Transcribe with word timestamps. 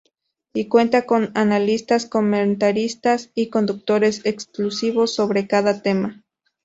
Y 0.55 0.67
cuenta 0.67 1.05
con 1.05 1.31
analistas, 1.35 2.07
comentaristas 2.07 3.29
y 3.35 3.49
conductores 3.51 4.21
exclusivos 4.25 5.13
sobre 5.13 5.45
cada 5.45 5.83
tema. 5.83 6.23